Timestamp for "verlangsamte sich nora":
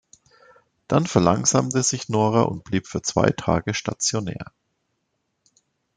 1.05-2.41